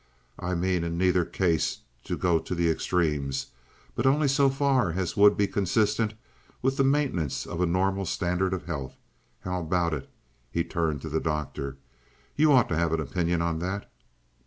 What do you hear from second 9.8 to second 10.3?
it?"